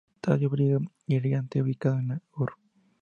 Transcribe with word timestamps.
El 0.07 0.15
Estadio 0.15 0.49
Brígido 0.49 0.81
Iriarte 1.05 1.61
ubicado 1.61 1.99
en 1.99 2.07
la 2.07 2.21
Urb. 2.37 2.55